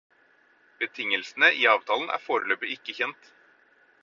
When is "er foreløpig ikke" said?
2.17-3.01